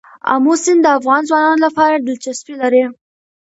[0.33, 2.83] آمو سیند د افغان ځوانانو لپاره دلچسپي لري.